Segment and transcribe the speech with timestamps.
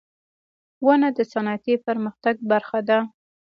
[0.85, 2.99] •ونه د صنعتي پرمختګ برخه ده.